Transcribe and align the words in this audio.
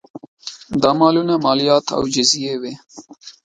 دا 0.81 0.91
مالونه 0.99 1.33
مالیات 1.45 1.85
او 1.97 2.03
جزیې 2.13 2.53
وې 2.61 2.73